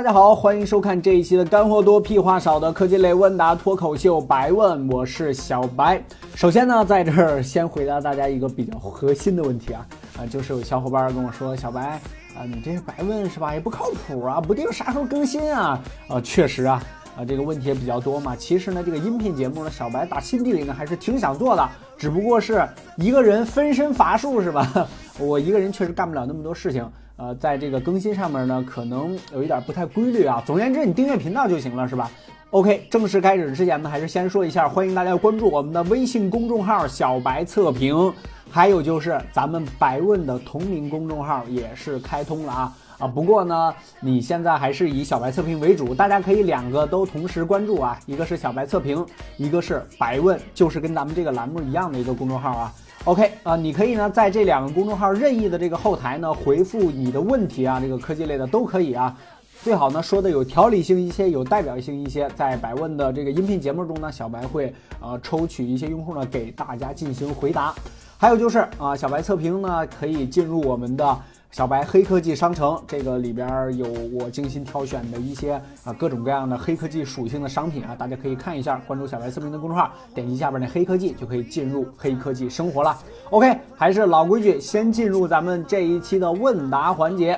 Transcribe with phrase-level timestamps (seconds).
[0.00, 6.02] 大家好，欢迎收看这一期的干货多、屁话少的科技类问答脱口秀《白问》，我是小白。
[6.34, 9.86] 首先呢，在这儿先回答大家一个比较核心的问题啊，
[10.18, 12.00] 啊，就是有小伙伴跟我说，小白
[12.34, 15.78] 啊，你这些白问是吧，也不靠谱啊，不定啥时候更新啊。
[16.08, 16.82] 啊，确实啊，
[17.18, 18.34] 啊，这个问题也比较多嘛。
[18.34, 24.88] 其实呢，这个音频节目呢，小白打心底里呢还是挺想做的，只不过是一个人分身乏术是吧？
[25.20, 26.90] 我一个人确实干不了那么多事情。
[27.20, 30.42] 呃，在这个更新上面呢，可能有一点不太规律啊。
[30.46, 32.10] 总而言之，你订阅频道就行了，是吧
[32.48, 38.10] ？OK，正式开始之前呢，还是先说一下，欢迎大家关注我们的微信公众号“小白测评”，
[38.50, 43.06] 还有就是咱们白问的同名公众号也是开通了啊啊！
[43.06, 49.04] 不过呢，你现在还是以小白测评为主，大家可以两个都同时关注啊，一个是小白测评，
[49.36, 52.72] 一个是白问，就是跟咱们这个栏目一样的一个公众号啊。
[53.04, 59.16] OK 啊，你可以呢在这两个公众号任意的这个后台呢回复你的问题啊，这个科技类的都可以啊，
[59.62, 62.26] 最好呢说的有条理性一些，有代表性一些。
[62.34, 67.74] 在百问的这个音频节目中呢，小白会呃抽取一些用户呢给大家进行回答。
[68.16, 71.18] 还有就是啊，小白测评呢可以进入我们的。
[71.50, 78.80] 小白黑科技商城，这个里边有我精心挑选的一些啊各种各样的黑科技属性的商品啊，大家可以看一下。
[78.86, 82.96] 关注小白测评的公众号，点击下边的黑科技就可以进入黑科技生活了。
[83.30, 87.36] OK，还是老规矩，先进入咱们这一期的问答环节。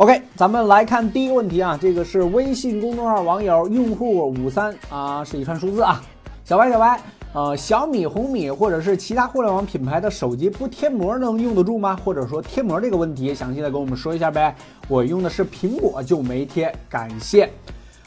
[0.00, 6.00] OK，咱们来看第一个问题啊，这个是微信公众号网友用户五三啊，是一串数字啊，
[6.42, 6.98] 小白小白。
[7.34, 11.98] 呃，小米、红米或者是其他互联网品牌的手机不贴膜能用得住吗？
[12.02, 14.56] 或者说贴膜这个问题，详细的跟我们说一下呗。
[14.88, 17.50] 我用的是苹果就没贴，感谢。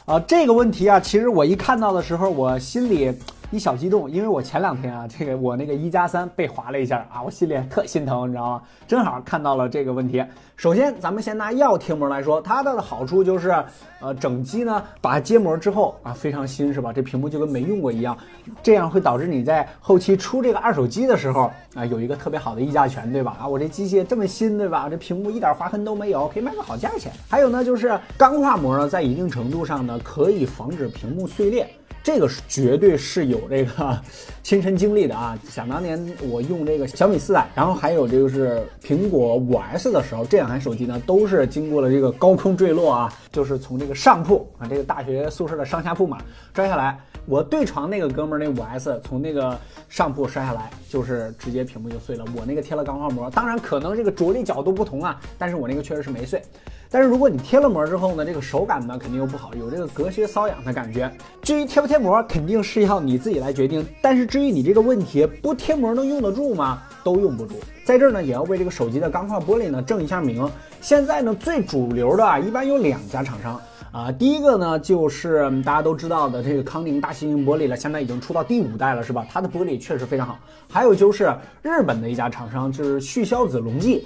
[0.04, 3.12] 啊，这个问题啊，其实我一看到的时候，我心里。
[3.54, 8.62] 一小激动，因为我前两天啊，这个我那个一加三被划了一下啊，我心里特心疼，你知道吗？
[8.88, 10.24] 正好看到了这个问题。
[10.56, 13.54] 首先，咱们先拿药贴膜来说，它的好处就是，
[14.00, 16.92] 呃，整机呢把它揭膜之后啊，非常新，是吧？
[16.92, 18.18] 这屏幕就跟没用过一样，
[18.60, 23.36] 这样会导致你在后期出这个二手机的时候啊，有一个特别好的议价权，对吧？
[23.40, 24.88] 啊，我这机械这么新，对吧？
[24.90, 27.12] 这屏幕一点划痕都没有，可以卖个好价钱。
[27.28, 31.68] 还有呢，就是钢化膜呢，在一定程度上呢，可以防止屏幕碎裂。
[32.04, 33.98] 这个是绝对是有这个
[34.44, 35.36] 亲身经历的啊！
[35.48, 46.18] 想当年我用这个小米四代，然后还有这个是苹果五 S 的时候，这两台手机呢都是经过了这个高空坠落啊，就是从这个上铺啊，这个大学宿舍的上下铺嘛
[46.54, 47.00] 摔下来。
[47.26, 49.58] 我对床那个哥们儿那五 S 从那个
[49.88, 52.24] 上铺摔下来，就是直接屏幕就碎了。
[52.36, 56.42] 我那个贴了钢化膜，当然可能这个着力角度不同啊，但是我那个确实是没碎。
[56.90, 61.10] 但是如果你贴了膜之后呢，这个手感呢肯定又不好，有这个隔靴搔痒的感觉。
[61.42, 63.84] 至于贴不贴膜，肯定是要你自己来决定。
[64.00, 66.82] 但是至于你这个问题，不贴膜能用得住吗？
[67.02, 67.56] 都用不住。
[67.84, 70.48] 在这儿呢，也要为这个手机的钢化玻璃呢正一下名。
[70.80, 73.60] 现在呢，最主流的啊，一般有两家厂商
[73.94, 74.10] 啊。
[74.10, 79.24] 第一个呢，就是大家都知道的这个康宁大猩猩玻璃了，现在已经出到第五代了，是吧？
[79.30, 80.36] 它的玻璃确实非常好。
[80.68, 81.32] 还有就是
[81.62, 84.04] 日本的一家厂商，就是旭硝子龙记。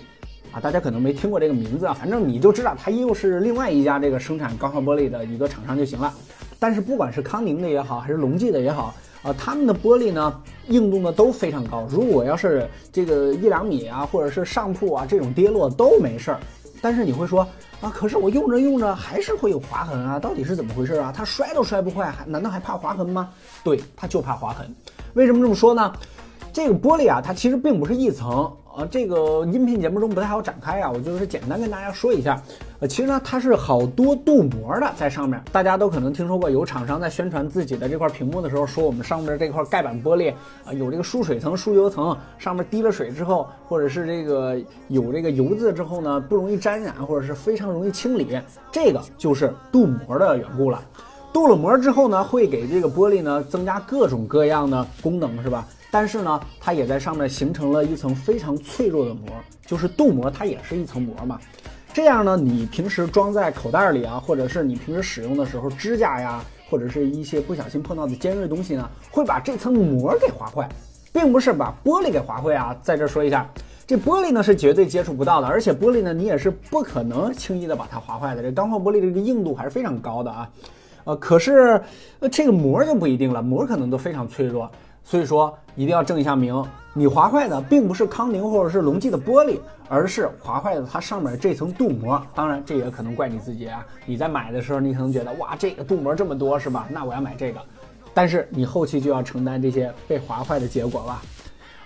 [0.51, 6.13] 啊，大家可能没听过这个名字啊，反正你就知道它又是另外一家这个生产钢化玻璃的一个厂商就行了。
[6.59, 11.87] 但是不管是康宁的也好，还是隆记的也好，啊，他们的玻璃呢硬度呢都非常高。
[11.91, 16.41] 如果要是这个一两米啊，或者是上铺啊这种跌落都没事儿。
[16.81, 17.47] 但是你会说
[17.81, 21.13] 啊，可是我用着用着还是会有划痕啊，到底是怎么回事啊？
[21.17, 23.31] 它摔都摔不坏，还难道还怕划痕吗？
[23.63, 24.75] 对，它就怕划痕。
[25.15, 25.93] 为什么这么说呢？
[26.53, 28.53] 这个玻璃啊，它其实并不是一层。
[28.79, 32.41] 啊，这个音频节目中不太好展开啊，我就是简单跟大家说一下。
[32.79, 40.33] 呃，其实呢，它是好多镀膜的在上面，大家都可能听说过，有厂商在宣传自己的这块屏幕的时候，说我们上面这块盖板玻璃
[40.65, 44.57] 啊，有这个疏水层、疏油层，上面滴了水之后，或者是这个
[44.87, 48.39] 有这个油渍之后呢，不容易沾染，或者是非常容易清理，
[48.71, 50.81] 这个就是镀膜的缘故了。
[51.33, 55.67] 镀了膜之后呢，会给这个玻璃呢增加各种各样的功能，是吧？
[55.91, 59.29] 但是呢，它也在上面形成了一层非常脆弱的膜，
[59.65, 61.39] 就是镀膜，它也是一层膜嘛。
[61.95, 70.69] 这样呢，你平时装在口袋里啊，或者是你平时使用的时候，指甲呀，或者是一些不小心碰到的尖锐东西呢，会把这层膜给划坏，
[71.13, 72.77] 并不是把玻璃给划坏啊。
[72.83, 73.49] 在这说一下，
[73.87, 78.43] 这玻璃呢是绝对接触不到的，而且玻璃呢你也是不可能轻易的把它划坏的。
[78.43, 80.49] 这钢化玻璃这个硬度还是非常高的啊，
[81.05, 81.81] 呃，可是
[82.21, 84.71] 呃这个膜就不一定了，膜可能都非常脆弱。
[85.09, 86.63] 所以说一定要正一下名，
[86.93, 89.59] 你划坏的并不是康宁或者是隆记的玻璃，
[89.89, 92.23] 而是划坏的它上面这层镀膜。
[92.35, 93.83] 当然，这也可能怪你自己啊！
[94.05, 96.87] 你在买的时候，你可能觉得哇，这个镀膜这么多是吧？
[96.91, 97.61] 那我要买这个。
[98.13, 101.23] 但是你后期就要承担这些被划坏的结果了。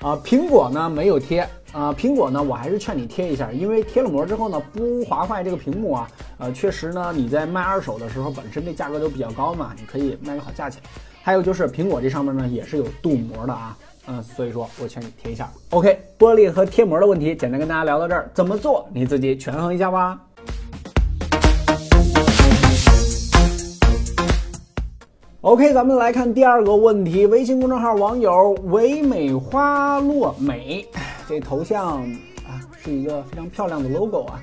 [0.00, 6.08] 啊，苹果呢没有贴啊，苹果呢我还是劝你贴一下，因为贴了膜之后呢不划坏这个屏幕啊，
[6.38, 10.82] 呃，确实呢你在卖二手的时候本身这价格都比较高嘛，你可以卖个好价钱。
[11.24, 13.78] 还有就是苹果这上面呢也是有镀膜的啊，
[14.08, 15.48] 嗯，所以说我劝你贴一下。
[15.70, 20.18] OK，玻璃和贴膜的问题简单跟大家聊到这儿，怎么做你自己权衡一下吧。
[25.42, 27.24] OK，咱们来看第二个问题。
[27.26, 30.84] 微信公众号网友唯美花落美，
[31.28, 32.02] 这头像
[32.44, 34.42] 啊是一个非常漂亮的 logo 啊。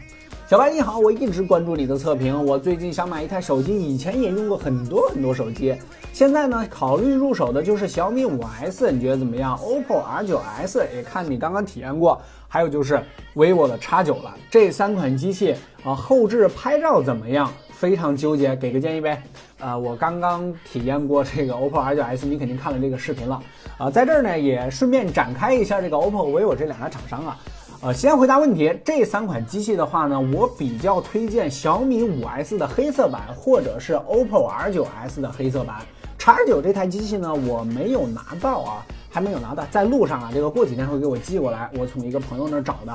[0.50, 2.44] 小白你好，我一直关注你的测评。
[2.44, 5.76] 我最近想买一台手机，以前也用过很多很多手机，
[6.12, 13.00] 现在呢考虑入手的就是小米五 S，你觉得怎么样？OPPO R9S 也看你刚刚体验过，还有就是
[13.36, 14.36] vivo 的 X 九了。
[14.50, 15.54] 这三款机器
[15.84, 17.54] 啊，后置拍照怎么样？
[17.72, 19.22] 非常纠结，给个建议呗。
[19.60, 23.40] 呃，我刚刚体验过这个 OPPO R9S，你肯定看了这个视频了
[23.78, 23.92] 啊。
[23.92, 27.38] 在这儿呢，也顺便展开一下这个 OPPO、vivo 这两家厂商啊。
[27.82, 35.78] 呃，先回答问题，这三款机器的话呢，我比较推荐小米 5S 的黑色版，或者是 OPPO R9S 的黑色版。
[36.18, 42.92] X 九这台机器呢，我没有拿到啊，还没有拿到，在路上啊，这个过几天会给我寄过来，我从一个朋友那儿找的。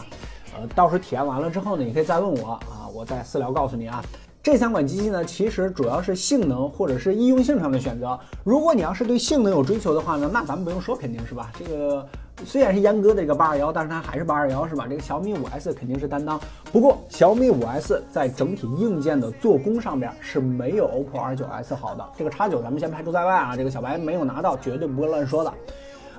[0.55, 4.05] 呃，到时候体验完了之后呢，你可以再问我啊，我再私聊告诉你啊。
[4.43, 8.21] 这三款机器呢，其实主要是性能或者是易用性上的选择。
[8.45, 11.51] 如果你要是对性能有追求的话呢，那咱们不用说，肯定是吧？
[11.59, 12.07] 这个
[12.45, 14.87] 虽然是阉割的一个八二幺，但是它还是八二幺，是吧？
[14.89, 16.39] 这个小米五 S 肯定是担当。
[16.73, 22.05] 不过小米五 S 在整体硬件的做工上边是没有 OPPO R 九 S 好的。
[22.17, 25.53] 这个叉九咱们先排除在外啊，这个小白没有拿到，绝对不会乱说的。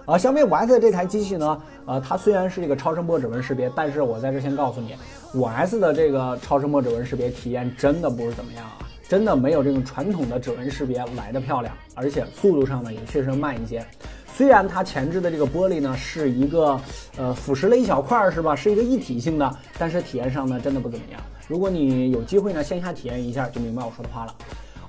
[0.06, 4.95] 啊，小米五 S 这台机器呢，呃，它虽然是这个超声波指纹识别，但是我在这先告诉你，
[5.33, 8.77] 五 S 的这个超声波指纹识别体验真的不是怎么样啊，
[9.07, 13.83] 真的没有这种传统的指纹识别来的漂亮，而且速度上呢也确实慢一些。
[14.35, 16.77] 虽然它前置的这个玻璃呢是一个
[17.17, 19.49] 呃腐蚀了一小块是吧，是一个一体性的，
[19.79, 21.21] 但是体验上呢真的不怎么样。
[21.47, 24.35] 如果你有机会呢线下体验一下，就明白我说的话了。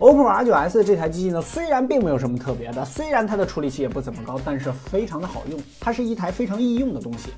[0.01, 7.31] OPPO R9S 这台机器呢，虽然并没有什么特别的，虽然它的处理器也不怎么高，但是非常的好用，它是一台非常易用的东西。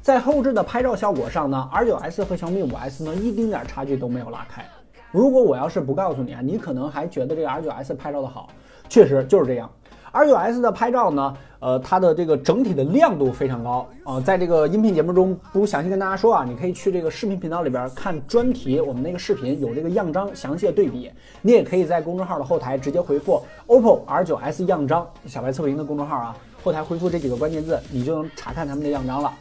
[0.00, 4.64] 在后置的拍照效果上呢，R9S 和小米 5S 呢一丁点差距都没有拉开。
[5.10, 8.48] 如果我要是不告诉你啊，你可能还觉得这个 R9S 拍照的好，
[8.88, 9.68] 确实就是这样。
[10.12, 21.10] R9S 的拍照呢，呃，它的这个整体的亮度非常高啊，在这个音频节目中不详细跟大家说啊，你可以去这个视频频道里边看专题，我们那个视频有这个样张详细的对比，
[21.42, 29.32] 你也可以在公众号的后台直接回复 OPPO R9S 样张，小白测评的公众号啊，后台回复这几个关键字，你就能查看他们的样张了。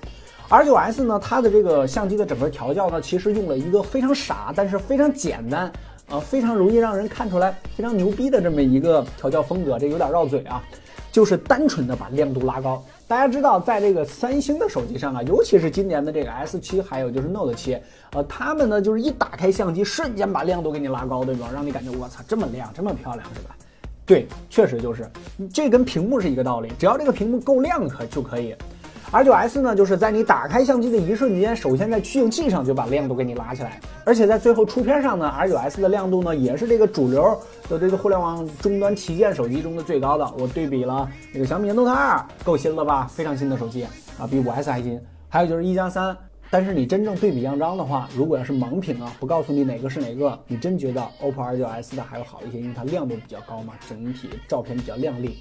[0.49, 5.71] R9S 呢，它的这个相机的整个调教呢，其实用了一个非常傻，但是非常简单。
[6.09, 10.63] 啊，非常容易让人看出来非常牛逼的这么一个调教风格，这有点绕嘴啊，
[11.11, 12.81] 就是单纯的把亮度拉高。
[13.07, 17.79] 大家知道，在这个三星的手机上啊，尤其是今年的这个 S7，还有就是 Note 7，
[18.13, 21.49] 呃，他们呢就是一打开相机，瞬间把亮度给你拉高，对吧？
[21.53, 23.55] 让你感觉我操，这么亮，这么漂亮，是吧？
[24.05, 25.09] 对，确实就是，
[25.53, 28.55] 这跟屏幕是一个道理，只要这个屏幕够亮可就可以。
[29.11, 37.39] R9S 呢，就是在你打开相机的一瞬间，首先在取景器上就把亮度给你拉起来，而且在最后出片上呢，R9S 的亮度呢也是这个主流
[37.69, 40.29] 的这个互联网终端旗舰手机中的最高的。
[40.37, 43.07] 我对比了那个小米 Note 2，够新了吧？
[43.07, 43.83] 非常新的手机
[44.19, 44.99] 啊，比 5S 还新。
[45.29, 46.15] 还有就是一加三，
[46.49, 55.37] 但是你真正对比样张的话，如果要是盲品啊，不告诉你哪个是哪个，你真觉得 OPPO R9S 的还要好一些，因为它亮度比较高嘛，整体照片比较亮丽。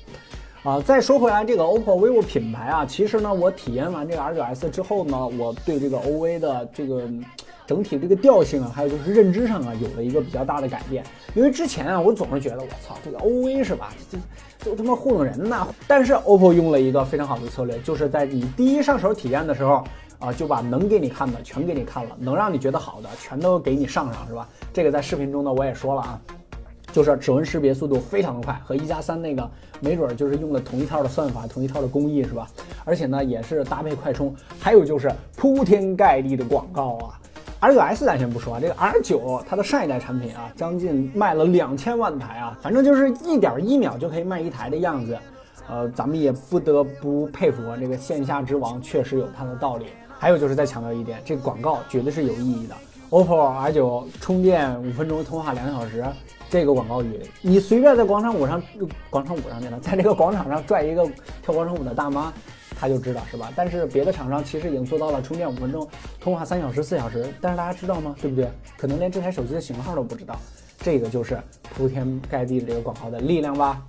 [0.67, 7.09] 啊，再说回来，这个 OPPO、vivo 品牌啊，其实呢，我体验完这个 R9S 之后呢，我对这个 OV 的这个
[7.65, 11.05] 整体这个调性啊，还有就是认知上啊，有了一个比较大的改变。
[11.37, 13.91] 因为之前啊，我总是觉得我操，这个 OV 是吧，
[14.59, 15.69] 这都他妈糊弄人呢。
[15.87, 19.85] 但是 OPPO 用了一个非常好的策略，就是在你第一上手体验的时候
[20.19, 24.49] 啊，就把能给你看的全给你看了，能让你觉得好的全都给你上上，是吧？
[24.73, 26.21] 这个在视频中呢，我也说了啊。
[26.97, 29.47] 就是指纹识别速度非常的快，和一加三那个
[29.81, 32.49] 没准就是用了同一套的算法，同一套的工艺是吧？
[32.87, 37.21] 而且呢也是搭配快充，还有就是铺天盖地的广告啊。
[37.61, 45.19] R9S 咱先不说啊，这个 R9 它的上一代产品啊，将近卖了两千万台啊，反正就是一点一秒就可以卖一台的样子。
[45.69, 49.89] 呃，咱们也不得不佩服这个线下之王，确实有它的道理。
[50.19, 52.75] 还有就是再强调一点，这个广告绝对是有意义的。
[53.11, 56.03] OPPO R9 充电五分钟，通话两小时。
[56.49, 58.63] 这个广告语，你随便在广场舞上，
[59.11, 61.05] 广场舞上去了， 在这个广场上拽一个
[61.43, 62.33] 跳广场舞的大妈，
[62.79, 63.53] 他就知道是吧？
[63.57, 65.87] 但是别的厂商其实已经做到了充电五分钟，
[66.21, 68.15] 通话三小时、四小时，但是大家知道吗？
[68.23, 68.49] 对不对？
[68.79, 70.39] 可能连这台手机的型号都不知道，
[70.79, 71.37] 这个就是
[71.75, 73.83] 铺天盖地的这个广告的力量吧。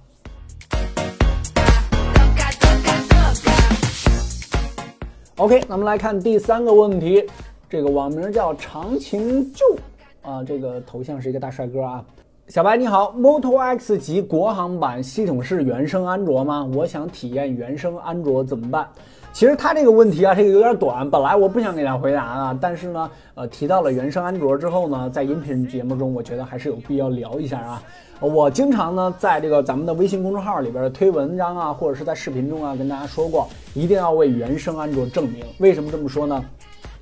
[5.35, 7.23] OK，咱们来看第三个问题，
[7.69, 9.77] 这个网名叫长情旧
[10.23, 12.03] 啊，这个头像是一个大帅哥啊。
[12.47, 16.65] 小白你好，Moto X 级国行版系统是原生安卓吗？
[16.73, 18.87] 我想体验原生安卓怎么办？
[19.33, 27.83] 其实他这个问题啊，这个有点短，本来我不想给他回答啊，但是呢，呃，提到了原生安卓之后呢，在音频节目中，我觉得还是有必要聊一下啊。
[28.21, 35.43] 我经常呢，在这个咱们的微信公众号里边推文章啊，或者是在视频中啊，跟大家说过，一定要为原生安卓证明。
[35.57, 36.41] 为什么这么说呢？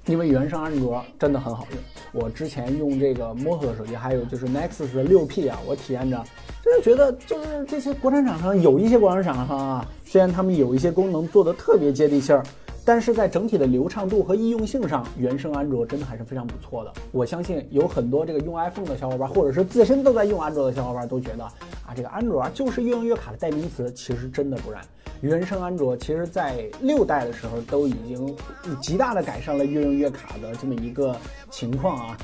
[0.08, 2.24] 因为原生安卓真的很好用。
[2.24, 6.24] 我之前用这个 Moto 手机，还有就是 Nexus 的六 P 啊，我体验着，
[6.64, 12.44] 真的觉得就是这些国产厂商有一些国产厂商啊，虽然他们有一些功能做的特别接地气儿，
[12.86, 16.94] 但是在整体的流畅度和易用性上，原生安卓真的还是非常不错的。
[17.12, 23.92] 我相信有很多这个用 iPhone 的小伙伴，或者是自身都在用安卓的小伙伴，都觉得啊，这个安卓就是越用越卡的代名词。
[23.92, 24.82] 其实真的不然。
[25.22, 28.36] 原生安卓其实，在六代的时候都已经
[28.82, 31.16] 极大的改善了越用越卡的这么一个
[31.50, 32.18] 情况啊，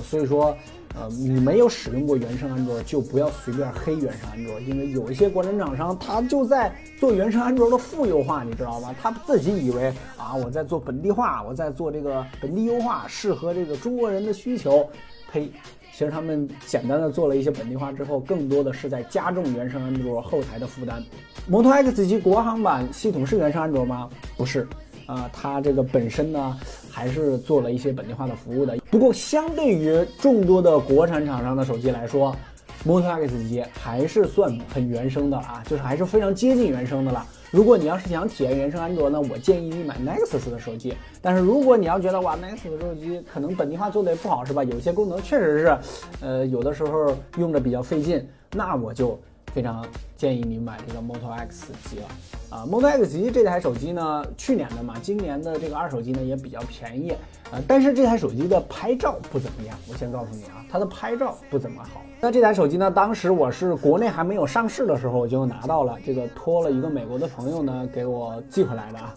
[0.00, 0.56] 所以说，
[0.94, 8.94] 呃，你没有使用过原生安卓，就不要随便黑原生安卓，因为有一些国产厂商他就在做原生安卓的负优化，你知道吗？
[9.00, 14.88] 他自己以为啊，我在做本地化，我在做这个本地优化，适合这个中国人的需求，
[15.30, 15.50] 呸。
[15.94, 21.04] 其实他们简单的做了一些本地化之后，更多的是在加重原生安卓后台的负担。
[21.46, 24.08] 摩托 X 级国行版系统是原生安卓吗？
[24.34, 24.66] 不是，
[25.04, 26.58] 啊，它这个本身呢
[26.92, 28.76] 还是做了一些本地化的服务的。
[28.90, 32.36] 不过相对于众多的国产厂商的手机来说，
[32.84, 37.26] 摩托 X 级还是算很原生的啊，就是还是非常接近原生的了。
[37.50, 40.94] 如果你要是想体验原生安卓呢，我建议你买 Nexus 的手机。
[41.20, 44.62] 但是如果你要觉得哇，Nexus 的手机可能本地化做的也不好，是吧？
[44.62, 45.78] 有些功能确实是，
[46.20, 49.18] 呃，有的时候用着比较费劲，那我就。
[49.54, 49.84] 非常
[50.16, 52.06] 建议你买这个 Moto X 机了
[52.50, 57.10] 啊！Moto X 机这台手机呢，去年的嘛，今年的这个二手机呢也比较便宜
[57.50, 59.76] 啊，但是这台手机的拍照不怎么样。
[59.90, 62.00] 我先告诉你啊，它的拍照不怎么好。
[62.20, 69.14] 那这台手机呢，当时我是国内还没有上市的时候我就拿到了，这个托了一个美国的朋友呢给我寄回来的啊，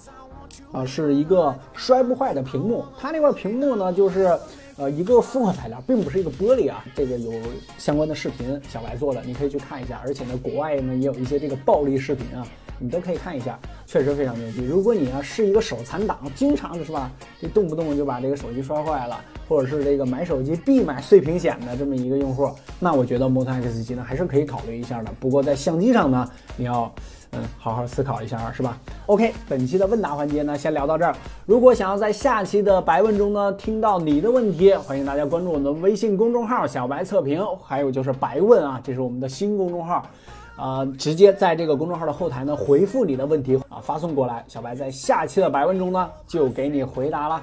[0.72, 4.38] 啊，是一个摔不坏的屏幕，它那块屏幕呢就是。
[4.78, 6.84] 呃，一个复合材料，并不是一个玻璃啊。
[6.94, 7.32] 这个有
[7.78, 10.02] 相关的视频，小白做的，你可以去看一下。
[10.04, 12.46] 而且呢，国外呢也有一些这个暴力视频啊，
[12.80, 14.64] 你都可以看一下，确实非常牛逼。
[14.66, 25.12] 如果你啊是一个手残党，经常的是吧，这动不动就把这个手机摔坏了，或者是这个买手机必买碎屏险的这么一个用户，那我觉得 Moto X 机呢还是可以考虑一下的。
[25.20, 26.94] 不过在相机上呢，你要。
[27.38, 28.78] 嗯，好好思考一下，是吧
[29.08, 31.14] ？OK，本期的问答环节呢，先聊到这儿。
[31.46, 40.08] 如果想要在下期的白问中呢，听到你的问题，欢迎大家关注我们的微信公众号“小白测评”，还有就是白问啊，这是我们的新公众号，
[40.56, 47.42] 啊，直接在这个公众号的后台呢回复你的问题啊，发送过来，小白在下期的白问中呢就给你回答了。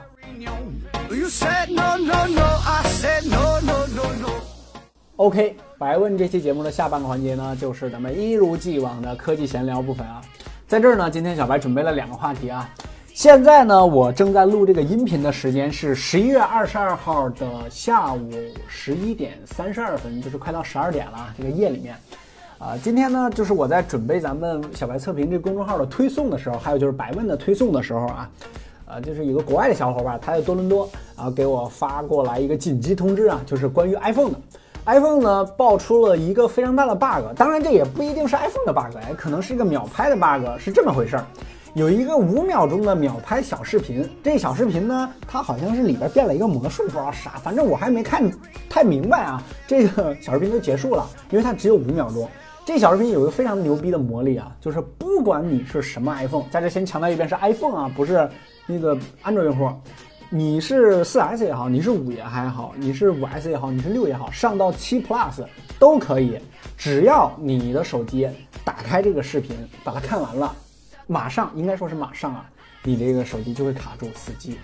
[5.16, 10.22] OK，白问这期节目的下半个环节呢，就是咱们一如既往的科技闲聊部分啊。
[10.66, 12.68] 在这儿呢，今天小白准备了两个话题啊。
[13.14, 18.30] 现在呢，我正在录这个音频的时间是十一月二十二号的下午
[18.66, 21.32] 十一点三十二分，就是快到十二点了。
[21.36, 21.94] 这个夜里面，
[22.62, 28.30] 啊，今天呢，就是我在准备咱们小白测评这公众号的推送的时候，还有就是白问的推送的时候啊，
[28.86, 34.36] 呃，就是有个国外的小伙伴，他在多伦多，啊给我发过来一个紧急通知啊，就是关于 iPhone 的。
[34.86, 41.26] iPhone 呢爆出了一个非常大的 bug，当然这也不一定是 iPhone 的 bug，哎，可能是一个秒拍的 bug，是这么回事儿。
[41.74, 48.30] 有一个五秒钟的秒拍小视频，这小视频呢，它好像是里边变了一个魔术，不知道啥，反正我还没看
[48.70, 49.42] 太明白啊。
[49.66, 52.28] 这个小视频就结束了，因为它只有五秒钟。
[52.64, 58.28] 这小视频有一个非常牛逼的魔力啊，就是不管你是什么 iPhone，在这先强调一遍是 iPhone 啊，不是
[58.66, 59.68] 那个安卓用户。
[60.30, 65.44] 你是四 S 也好，你是五也还好，你是五 S 也好，你是六也好，上到七 Plus
[65.78, 66.38] 都可以，
[66.76, 68.28] 只要你的手机
[68.64, 70.54] 打开这个视频，把它看完了，
[71.08, 72.48] 马上应该说是马上啊，
[72.84, 74.56] 你这个手机就会卡住死机。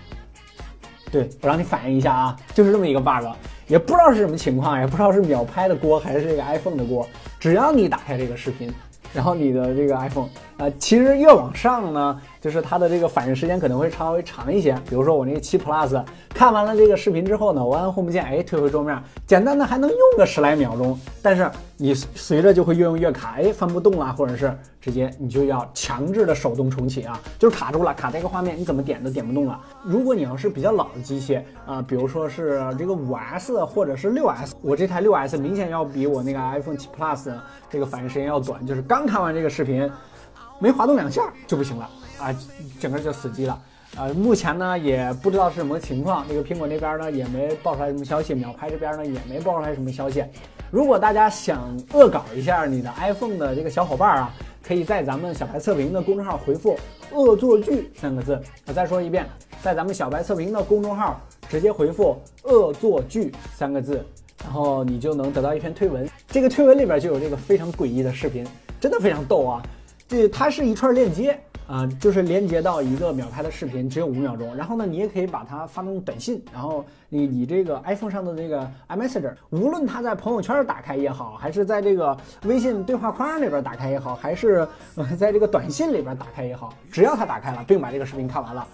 [1.11, 3.25] 对我让你反应一下啊，就是这么一个 bug，
[3.67, 7.07] 也不知道是什么情况，也不知道是秒拍的锅还是这个 iPhone 的锅，
[7.39, 8.71] 只要你打开这个视频。
[9.11, 14.73] 然后你的这个 iPhone 呃，其实越往上呢，就是它的这个反应时间可能会稍微长一些。
[14.89, 20.97] 比如说我那个七 Plus 看完了这个视频之后呢，我按 Home 键，哎，退回桌面，简单的还能用个十来秒钟。
[21.21, 29.59] 但是你随着就会越用越卡，哎，翻不动了，或者是直接你就要强制的手动重启啊，就是卡住了，卡这个画面你怎么点都点不动了。
[29.83, 37.33] 如果你要是比较老的机器啊，比如说是这个五 S 或者是六 S，我这台六 S 明显要比我那个 iPhone 七 Plus
[37.69, 39.89] 这个反应时间要短，就是刚看完这个视频，
[40.59, 42.35] 没滑动两下就不行了啊，
[42.79, 43.61] 整个就死机了。
[43.97, 50.23] 呃，目前呢也不知道是什么情况，这个苹果那边呢也没爆出来什么消息，秒拍这边呢也没爆出来什么消息。
[50.69, 56.77] 如果大家想恶搞一下你的 iPhone 的这个小伙伴啊，可以在咱们小白测评的公众号回复
[57.11, 58.39] “恶作剧”三个字。
[58.67, 59.25] 我再说一遍，
[59.63, 64.05] 在咱们小白测评的公众号直接回复“恶作剧”三个字，
[64.43, 66.07] 然后你就能得到一篇推文。
[66.27, 68.45] 这个推文里边就有这个非常诡异的视频，
[68.79, 69.63] 真的非常逗啊！
[70.07, 71.39] 这它是一串链接。
[71.69, 74.55] 啊，就是连接到一个秒拍的视频，只有五秒钟。
[74.55, 76.43] 然后呢，你也可以把它发送短信。
[76.51, 84.67] 然后你你这个 iPhone 上的这个 iMessage，无论它在朋友圈打开也好，还是在这个微信对话框里边打开也好，还是
[85.15, 88.67] 在这个短信里边打开也好，只要它打开了，并把这个视频看完了，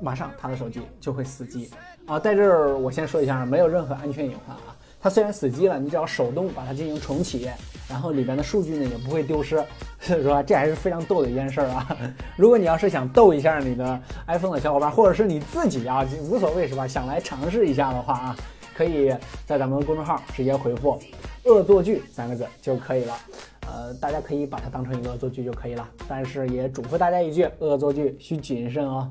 [0.00, 1.70] 马上他的手机就会死机。
[2.06, 4.71] 啊，在这儿我先说一下，没有任何安全隐患啊。
[5.02, 7.48] 它虽然死机了，你只要手动把它进行重启，
[7.88, 9.56] 然后里边的数据呢也不会丢失，
[9.98, 10.40] 所以说？
[10.44, 11.96] 这还是非常逗的一件事儿啊！
[12.36, 16.86] 如果你要是想逗一下你的 iPhone 的小伙伴，或者是你自己啊，无所谓是吧？
[16.86, 18.36] 想来尝试一下的话啊，
[18.76, 19.12] 可以
[19.44, 20.96] 在咱们公众号直接回复
[21.44, 23.18] “恶作剧”三个字就可以了。
[23.66, 29.10] 呃，大家可以把它当成一个恶作剧就可以了，但是也嘱咐大家一句：恶作剧需谨慎哦。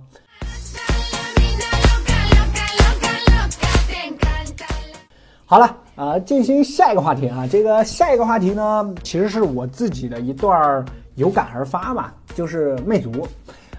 [5.46, 7.48] 好了，啊，进行下一个话题啊。
[7.50, 10.84] 这个下一个话题呢，其实是我自己的一段
[11.16, 13.28] 有感而发吧，就是魅族。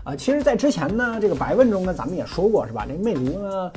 [0.05, 2.85] 啊，其实，在之前呢，这个白问中呢，咱们也说过，是吧？
[2.89, 3.71] 这魅族呢，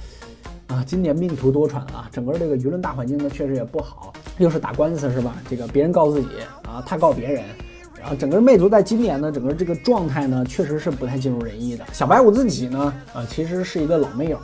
[0.66, 5.36] 啊，今年命途多舛啊，整个这个舆论大环境呢，确实也不好，又是打官司，是吧？
[5.48, 6.28] 这个别人告自己
[6.68, 7.44] 啊，他告别人，
[8.00, 11.86] 然后整个魅族在今年呢，整个这个状态呢，确实是不太尽如人意的。
[11.94, 14.40] 小白我自己呢，呃，其实是一个老魅友。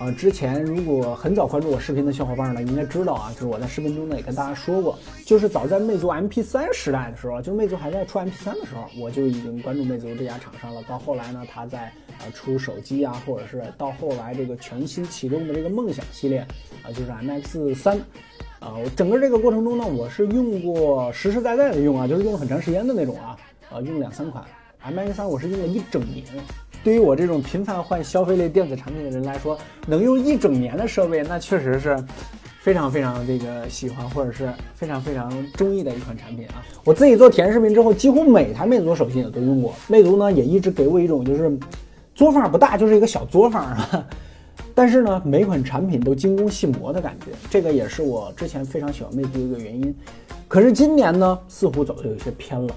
[0.00, 10.82] 呃，之前如果很早关注我视频的小伙伴呢，应该知道啊，就是我在视频中呢也跟大家说过，就是早在魅族 MP3 时代的时候，就魅族还在出 MP3 的时候，我就已经关注魅族这家厂商了。
[10.88, 16.40] 到后来呢，它在呃出手机啊，或者是到后来这个全新启动的这个梦想系列
[16.82, 17.96] 啊，就是 MX 三，
[18.58, 23.38] 啊，整个这个过程中呢，我是用过实实在在的用啊，就是用了很长时间的那种啊，
[23.70, 24.44] 呃，用两三款
[24.86, 26.22] MX 三，我是用了一整年。
[26.82, 31.96] 对于我这种频繁换消费类电子产品的人来说，能用一整年的设备，那确实是
[32.60, 36.60] 非常非常这个喜欢，或者是非常非常中意的一款产品啊！
[36.84, 39.74] 我自己做体验视频之后，几乎每台魅族手机我都用过。
[39.88, 41.50] 魅族呢，也一直给我一种就是
[42.14, 44.06] 作坊不大，就是一个小作坊啊。
[44.76, 49.96] 但是呢，每款产品都精工细磨的感觉，这个也是我之前非常喜欢魅族的一个原因。
[50.46, 52.74] 可是今年呢，似乎走的有些偏了。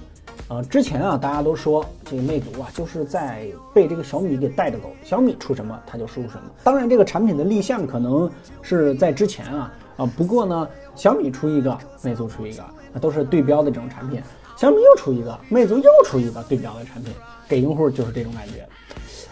[0.49, 6.43] 呃，之前啊，大家都说这个魅族啊，就是在被这个小米给带着走，小米出什么它就输什么。
[6.63, 8.31] 当然，这个产品的立项可能
[8.61, 12.63] 是在之前啊啊，不过呢，小米出一个，魅族出一个，
[13.01, 14.21] 都是对标的这种产品。
[14.55, 17.13] 小米又出一个，魅族又出一个对标的产品，
[17.49, 18.65] 给用户就是这种感觉。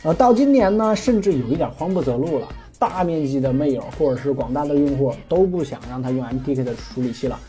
[0.04, 2.47] 呃，到今年呢，甚至有一点慌不择路了，
[2.78, 7.39] 大面积的魅友或者是广大的用户都不想让他用 MTK 的处理器了。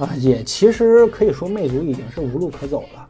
[0.00, 3.06] 啊，也其实可以说，魅族已经是无路可走了，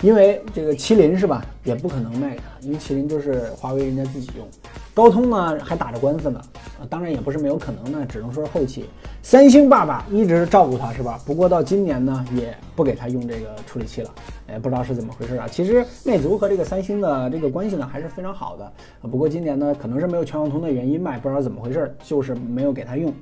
[0.00, 4.48] 因为这个麒麟是吧，也不可能卖它，因为麒麟就是华为人家自己用，
[4.94, 6.40] 高通呢还打着官司呢，
[6.80, 8.86] 啊，当然也不是没有可能呢，只能说是后期。
[9.22, 11.20] 三星爸爸一直照顾他是吧？
[11.26, 14.10] 不过到今年呢，也不给他用这个处理器了，
[14.46, 15.46] 哎，不知道是怎么回事啊。
[15.46, 18.72] 其实魅族和这个三星的这个关系呢还是非常好的，
[19.02, 23.12] 不过今年呢可能是没有全网通的原因卖，不知道怎么回事，就是没有给他用。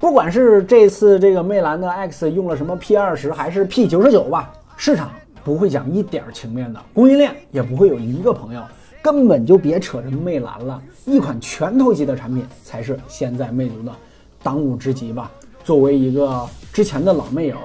[0.00, 5.12] 不管是这次这个魅蓝的 X 用了什么 P 二十还是 P 九十九吧，市场
[5.44, 8.64] 不会讲一点情面的，供应链也不会有一个朋友，
[9.02, 13.92] 根本就别扯着魅蓝了，一款拳头级的产品才是现在魅族的
[14.42, 15.30] 当务之急吧。
[15.62, 17.56] 作为一个之前的老魅友，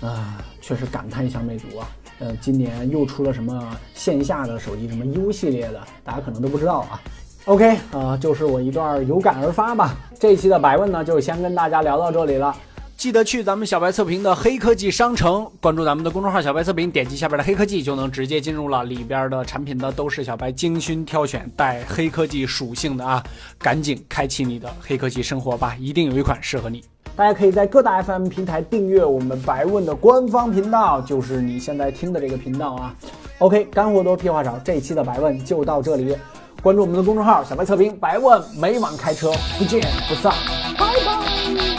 [0.00, 7.00] 啊，确实感叹一下魅族啊，呃，今年又出了什么线下的手机，什么 U 系列的，大家可能都不知道啊。
[7.50, 9.96] OK，呃，就是我一段有感而发吧。
[10.20, 12.54] 这一期的百问呢，就先跟大家聊到这里了。
[12.96, 18.84] 记得去咱们小白测评的黑科技商城，关注咱们的公众号“小白测评”，点击下边的黑科技，就能直接进入了。
[18.84, 23.20] 里边的产品呢，都是小白精心挑选带黑科技属性的啊！
[23.58, 26.84] 赶紧开启你的黑科技生活吧，一定有一款适合你。
[27.16, 32.94] 大家可以在各大 FM 平台订阅我们白问的官方频道，就是你现在听的这个频道啊。
[33.38, 36.16] OK，干货多，屁话少，这一期的白问就到这里。
[36.62, 40.32] 关注我们的公众号“小白测评”，百万每晚开车不见不散。
[40.78, 41.69] 拜拜。